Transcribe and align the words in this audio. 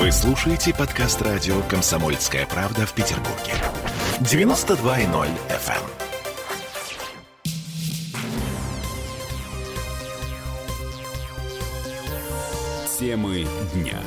Вы 0.00 0.10
слушаете 0.12 0.72
подкаст 0.74 1.20
радио 1.20 1.60
«Комсомольская 1.68 2.46
правда» 2.46 2.86
в 2.86 2.94
Петербурге. 2.94 3.52
92.0 4.20 5.28
FM. 5.50 5.82
Темы 12.98 13.46
дня. 13.74 14.00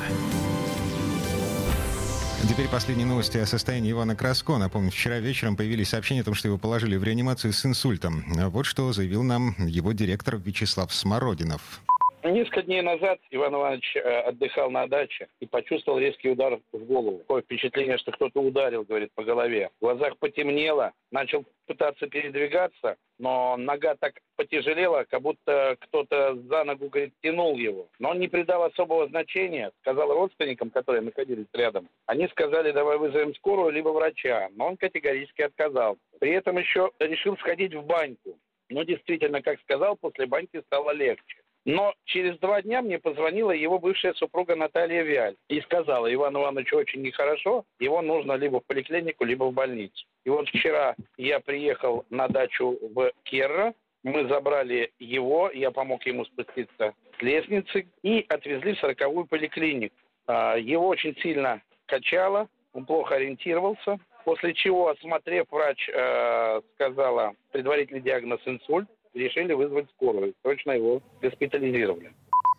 Теперь 2.48 2.66
последние 2.66 3.06
новости 3.06 3.38
о 3.38 3.46
состоянии 3.46 3.92
Ивана 3.92 4.16
Краско. 4.16 4.58
Напомню, 4.58 4.90
вчера 4.90 5.20
вечером 5.20 5.54
появились 5.54 5.90
сообщения 5.90 6.22
о 6.22 6.24
том, 6.24 6.34
что 6.34 6.48
его 6.48 6.58
положили 6.58 6.96
в 6.96 7.04
реанимацию 7.04 7.52
с 7.52 7.64
инсультом. 7.64 8.24
Вот 8.50 8.66
что 8.66 8.92
заявил 8.92 9.22
нам 9.22 9.54
его 9.64 9.92
директор 9.92 10.38
Вячеслав 10.38 10.92
Смородинов. 10.92 11.82
Несколько 12.24 12.62
дней 12.62 12.80
назад 12.80 13.18
Иван 13.30 13.54
Иванович 13.54 13.96
э, 13.96 14.00
отдыхал 14.00 14.70
на 14.70 14.86
даче 14.86 15.28
и 15.40 15.46
почувствовал 15.46 15.98
резкий 15.98 16.30
удар 16.30 16.58
в 16.72 16.84
голову. 16.86 17.18
Такое 17.18 17.42
впечатление, 17.42 17.98
что 17.98 18.12
кто-то 18.12 18.40
ударил, 18.40 18.82
говорит, 18.84 19.12
по 19.14 19.24
голове. 19.24 19.68
В 19.76 19.84
глазах 19.84 20.16
потемнело, 20.16 20.92
начал 21.10 21.44
пытаться 21.66 22.06
передвигаться, 22.06 22.96
но 23.18 23.58
нога 23.58 23.94
так 23.96 24.14
потяжелела, 24.36 25.04
как 25.04 25.20
будто 25.20 25.76
кто-то 25.80 26.34
за 26.34 26.64
ногу, 26.64 26.88
говорит, 26.88 27.12
тянул 27.22 27.58
его. 27.58 27.88
Но 27.98 28.12
он 28.12 28.20
не 28.20 28.28
придал 28.28 28.62
особого 28.62 29.06
значения, 29.06 29.70
сказал 29.82 30.08
родственникам, 30.08 30.70
которые 30.70 31.02
находились 31.02 31.46
рядом. 31.52 31.90
Они 32.06 32.26
сказали, 32.28 32.72
давай 32.72 32.96
вызовем 32.96 33.34
скорую, 33.34 33.70
либо 33.70 33.90
врача. 33.90 34.48
Но 34.56 34.68
он 34.68 34.78
категорически 34.78 35.42
отказал. 35.42 35.98
При 36.20 36.30
этом 36.30 36.56
еще 36.56 36.90
решил 37.00 37.36
сходить 37.36 37.74
в 37.74 37.84
баньку. 37.84 38.38
Но 38.70 38.82
действительно, 38.82 39.42
как 39.42 39.60
сказал, 39.60 39.96
после 39.96 40.24
баньки 40.24 40.62
стало 40.62 40.92
легче. 40.92 41.43
Но 41.64 41.94
через 42.04 42.38
два 42.40 42.60
дня 42.60 42.82
мне 42.82 42.98
позвонила 42.98 43.50
его 43.50 43.78
бывшая 43.78 44.12
супруга 44.14 44.54
Наталья 44.54 45.02
Виаль 45.02 45.36
и 45.48 45.60
сказала, 45.62 46.12
Иван 46.12 46.36
Иванович 46.36 46.72
очень 46.74 47.02
нехорошо, 47.02 47.64
его 47.78 48.02
нужно 48.02 48.34
либо 48.34 48.60
в 48.60 48.66
поликлинику, 48.66 49.24
либо 49.24 49.44
в 49.44 49.52
больницу. 49.52 50.04
И 50.24 50.30
вот 50.30 50.48
вчера 50.48 50.94
я 51.16 51.40
приехал 51.40 52.04
на 52.10 52.28
дачу 52.28 52.78
в 52.94 53.12
Керра, 53.22 53.72
мы 54.02 54.28
забрали 54.28 54.92
его, 54.98 55.50
я 55.50 55.70
помог 55.70 56.04
ему 56.04 56.26
спуститься 56.26 56.92
с 57.18 57.22
лестницы 57.22 57.86
и 58.02 58.26
отвезли 58.28 58.74
в 58.74 58.80
сороковую 58.80 59.26
поликлинику. 59.26 59.96
А, 60.26 60.56
его 60.56 60.86
очень 60.88 61.16
сильно 61.16 61.62
качало, 61.86 62.48
он 62.74 62.84
плохо 62.84 63.14
ориентировался, 63.14 63.98
после 64.24 64.52
чего, 64.52 64.88
осмотрев, 64.88 65.46
врач 65.50 65.88
э, 65.88 66.60
сказала 66.74 67.34
предварительный 67.52 68.00
диагноз 68.00 68.40
инсульт, 68.46 68.88
решили 69.14 69.52
вызвать 69.52 69.88
скорую. 69.96 70.34
Срочно 70.42 70.72
его 70.72 71.02
госпитализировали 71.22 72.12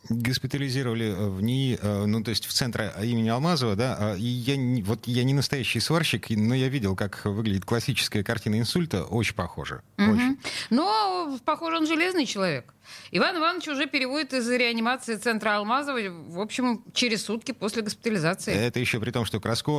госпитализировали 0.09 1.07
э, 1.07 1.29
в 1.29 1.41
НИИ, 1.41 1.79
э, 1.81 2.05
ну, 2.05 2.23
то 2.23 2.29
есть 2.29 2.45
в 2.45 2.53
центре 2.53 2.91
имени 3.03 3.29
Алмазова, 3.29 3.75
да, 3.75 3.97
а, 3.99 4.15
и 4.15 4.23
я, 4.23 4.83
вот 4.83 5.07
я 5.07 5.23
не 5.23 5.33
настоящий 5.33 5.79
сварщик, 5.79 6.29
но 6.29 6.53
я 6.55 6.69
видел, 6.69 6.95
как 6.95 7.25
выглядит 7.25 7.65
классическая 7.65 8.23
картина 8.23 8.59
инсульта, 8.59 9.03
очень 9.03 9.35
похоже. 9.35 9.81
Угу. 9.97 10.11
Очень. 10.11 10.39
Но, 10.69 11.37
похоже, 11.45 11.77
он 11.77 11.87
железный 11.87 12.25
человек. 12.25 12.73
Иван 13.11 13.37
Иванович 13.37 13.67
уже 13.69 13.87
переводит 13.87 14.33
из 14.33 14.49
реанимации 14.49 15.15
центра 15.15 15.57
Алмазова, 15.57 15.99
в 16.09 16.39
общем, 16.39 16.83
через 16.93 17.25
сутки 17.25 17.51
после 17.51 17.81
госпитализации. 17.81 18.53
Это 18.53 18.79
еще 18.79 18.99
при 18.99 19.11
том, 19.11 19.25
что 19.25 19.39
Краско 19.39 19.71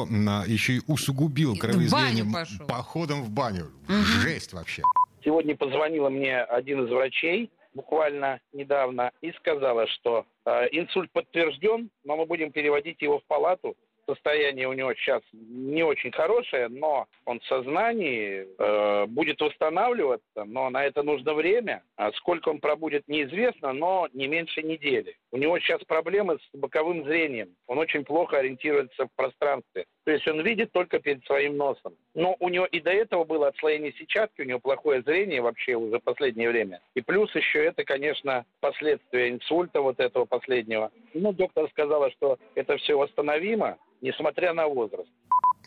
еще 0.47 0.77
и 0.77 0.83
усугубил 0.87 1.57
кровоизлияние 1.57 2.27
походом 2.67 3.23
в 3.23 3.31
баню. 3.31 3.71
Угу. 3.89 3.95
Жесть 4.23 4.53
вообще. 4.53 4.83
Сегодня 5.27 5.57
позвонила 5.57 6.09
мне 6.09 6.41
один 6.41 6.85
из 6.85 6.89
врачей, 6.89 7.51
буквально 7.75 8.39
недавно, 8.53 9.11
и 9.23 9.33
сказала, 9.33 9.89
что 9.89 10.25
э, 10.45 10.69
инсульт 10.71 11.11
подтвержден, 11.11 11.91
но 12.05 12.17
мы 12.17 12.27
будем 12.27 12.53
переводить 12.53 13.03
его 13.03 13.19
в 13.19 13.25
палату. 13.25 13.75
Состояние 14.07 14.69
у 14.69 14.73
него 14.73 14.95
сейчас 14.95 15.23
не 15.33 15.83
очень 15.83 16.13
хорошее, 16.13 16.69
но 16.69 17.07
он 17.25 17.41
в 17.41 17.47
сознании 17.47 18.47
э, 18.59 19.07
будет 19.07 19.41
восстанавливаться, 19.41 20.45
но 20.45 20.71
на 20.71 20.85
это 20.85 21.03
нужно 21.03 21.35
время. 21.35 21.83
А 21.97 22.13
сколько 22.13 22.51
он 22.51 22.61
пробудет, 22.61 23.03
неизвестно, 23.09 23.73
но 23.73 24.09
не 24.13 24.29
меньше 24.29 24.63
недели. 24.63 25.17
У 25.33 25.39
него 25.39 25.59
сейчас 25.59 25.83
проблемы 25.85 26.39
с 26.39 26.59
боковым 26.59 27.05
зрением. 27.05 27.57
Он 27.67 27.79
очень 27.79 28.05
плохо 28.05 28.39
ориентируется 28.39 29.07
в 29.07 29.11
пространстве. 29.17 29.87
То 30.05 30.13
есть 30.13 30.27
он 30.29 30.41
видит 30.43 30.71
только 30.71 31.01
перед 31.01 31.25
своим 31.25 31.57
носом. 31.57 31.95
Но 32.15 32.37
у 32.39 32.49
него 32.49 32.65
и 32.67 32.79
до 32.81 32.93
этого 32.93 33.25
было 33.25 33.49
отслоение 33.49 33.93
сетчатки, 33.93 34.43
у 34.43 34.45
него 34.45 34.61
плохое 34.61 35.03
зрение 35.03 35.43
вообще 35.43 35.75
уже 35.75 35.99
последнее 35.99 36.49
время. 36.49 36.81
И 36.95 37.01
плюс 37.01 37.35
еще 37.35 37.65
это, 37.65 37.85
конечно, 37.85 38.45
последствия 38.61 39.31
инсульта 39.31 39.81
вот 39.81 39.99
этого 39.99 40.25
последнего. 40.25 40.93
Ну, 41.13 41.33
доктор 41.33 41.69
сказала, 41.71 42.11
что 42.13 42.39
это 42.55 42.77
все 42.77 42.97
восстановимо, 42.97 43.79
несмотря 44.07 44.53
на 44.55 44.67
возраст. 44.69 45.11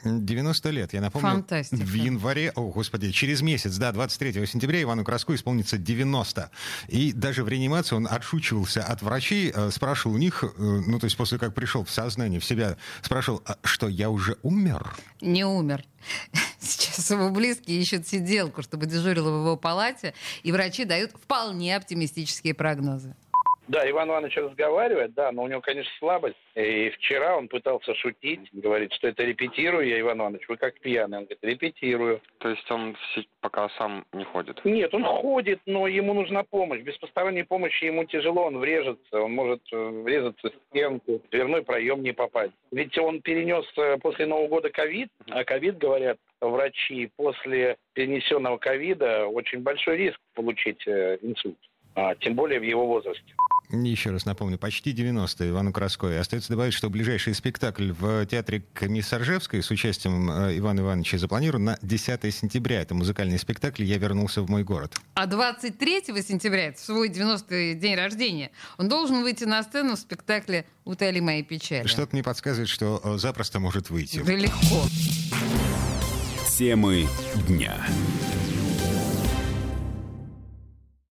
90 0.04 0.70
лет, 0.70 0.94
я 0.94 1.02
напомню. 1.02 1.30
Фантастика. 1.30 1.82
В 1.82 1.94
январе, 1.94 2.52
о, 2.56 2.70
господи, 2.70 3.12
через 3.12 3.42
месяц, 3.42 3.76
да, 3.76 3.92
23 3.92 4.46
сентября 4.46 4.82
Ивану 4.82 5.04
Краску 5.04 5.36
исполнится 5.36 5.78
90. 5.78 6.50
И 6.88 7.12
даже 7.12 7.44
в 7.44 7.50
реанимации 7.50 7.96
он 7.96 8.08
отшучивался 8.10 8.84
от 8.84 9.02
врачей, 9.02 9.52
э, 9.54 9.72
спрашивал 9.72 10.16
у 10.16 10.18
них, 10.18 10.44
э, 10.44 10.48
ну, 10.58 11.00
то 11.00 11.06
есть 11.06 11.18
после 11.18 11.38
как 11.38 11.54
пришел 11.54 11.84
в 11.84 11.90
сознание, 11.90 12.40
в 12.40 12.46
себя, 12.46 12.78
спрашивал, 13.02 13.42
а 13.46 13.58
что, 13.64 13.90
я 13.90 14.10
уже 14.10 14.38
умер? 14.42 14.96
Не 15.20 15.44
умер. 15.44 15.84
Сейчас 16.60 17.12
его 17.12 17.30
близкие 17.30 17.82
ищут 17.82 18.08
сиделку, 18.08 18.62
чтобы 18.62 18.86
дежурила 18.86 19.30
в 19.30 19.42
его 19.42 19.58
палате, 19.58 20.14
и 20.44 20.54
врачи 20.54 20.86
дают 20.86 21.12
вполне 21.12 21.76
оптимистические 21.76 22.54
прогнозы. 22.54 23.16
Да, 23.70 23.88
Иван 23.88 24.10
Иванович 24.10 24.36
разговаривает, 24.38 25.14
да, 25.14 25.32
но 25.32 25.44
у 25.44 25.48
него, 25.48 25.62
конечно, 25.62 25.92
слабость. 26.00 26.36
И 26.56 26.90
вчера 26.90 27.38
он 27.38 27.48
пытался 27.48 27.94
шутить, 27.94 28.50
говорит, 28.52 28.92
что 28.94 29.08
это 29.08 29.24
репетирую 29.24 29.88
я, 29.88 30.00
Иван 30.00 30.22
Иванович, 30.22 30.50
вы 30.50 30.58
как 30.58 30.80
пьяный. 30.80 31.20
Он 31.20 31.26
говорит, 31.26 31.44
репетирую. 31.44 32.20
То 32.40 32.50
есть 32.50 32.70
он 32.72 32.98
пока 33.42 33.70
сам 33.78 34.06
не 34.12 34.24
ходит? 34.24 34.60
Нет, 34.66 34.92
он 34.96 35.04
ходит, 35.04 35.62
но 35.68 35.86
ему 35.86 36.16
нужна 36.16 36.42
помощь. 36.42 36.82
Без 36.82 36.98
посторонней 36.98 37.44
помощи 37.44 37.84
ему 37.84 38.06
тяжело, 38.06 38.46
он 38.46 38.58
врежется, 38.58 39.22
он 39.22 39.34
может 39.34 39.62
э, 39.72 39.78
врезаться 40.04 40.50
в 40.50 40.54
стенку, 40.70 41.20
в 41.20 41.30
дверной 41.30 41.62
проем 41.62 42.02
не 42.02 42.12
попасть. 42.12 42.54
Ведь 42.72 42.98
он 42.98 43.22
перенес 43.22 43.66
э, 43.78 43.98
после 44.02 44.26
Нового 44.26 44.48
года 44.48 44.72
ковид, 44.72 45.10
а 45.30 45.44
ковид, 45.44 45.78
говорят, 45.78 46.18
врачи, 46.42 47.12
после 47.16 47.78
перенесенного 47.94 48.58
ковида 48.58 49.28
очень 49.28 49.60
большой 49.60 49.98
риск 49.98 50.20
получить 50.34 50.88
э, 50.88 51.20
инсульт, 51.22 51.60
а, 51.94 52.16
тем 52.16 52.34
более 52.34 52.60
в 52.60 52.64
его 52.64 52.88
возрасте. 52.88 53.36
Еще 53.72 54.10
раз 54.10 54.26
напомню, 54.26 54.58
почти 54.58 54.94
90 54.94 55.50
Ивану 55.50 55.72
Красковой. 55.72 56.20
Остается 56.20 56.50
добавить, 56.50 56.74
что 56.74 56.90
ближайший 56.90 57.36
спектакль 57.36 57.92
в 57.92 58.26
театре 58.26 58.64
Комиссаржевской 58.74 59.62
с 59.62 59.70
участием 59.70 60.30
э, 60.32 60.58
Ивана 60.58 60.80
Ивановича 60.80 61.20
запланирован 61.20 61.66
на 61.66 61.80
10 61.84 62.34
сентября. 62.34 62.82
Это 62.82 62.96
музыкальный 62.96 63.38
спектакль 63.38 63.84
«Я 63.84 64.00
вернулся 64.00 64.42
в 64.42 64.50
мой 64.50 64.64
город». 64.64 64.96
А 65.14 65.28
23 65.28 66.02
сентября, 66.24 66.74
в 66.74 66.80
свой 66.80 67.10
90-й 67.10 67.76
день 67.76 67.96
рождения, 67.96 68.50
он 68.80 68.90
должен 68.90 69.22
выйти 69.22 69.44
на 69.44 69.62
сцену 69.62 69.96
в 69.96 70.00
спектакле 70.00 70.66
«Утоли 70.84 71.20
мои 71.20 71.44
печали». 71.44 71.86
Что-то 71.86 72.10
мне 72.14 72.24
подсказывает, 72.24 72.70
что 72.70 73.00
э, 73.04 73.18
запросто 73.20 73.60
может 73.60 73.92
выйти. 73.92 74.24
Да 74.26 74.34
легко. 74.34 74.88
Темы 76.58 77.08
дня. 77.48 77.86